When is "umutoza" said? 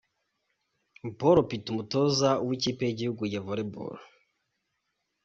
1.73-2.29